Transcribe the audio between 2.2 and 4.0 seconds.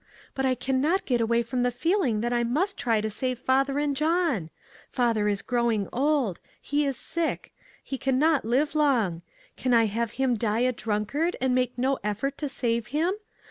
that I must try to save father and